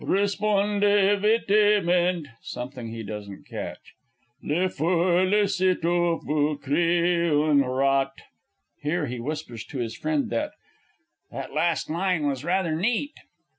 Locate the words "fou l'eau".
4.67-5.43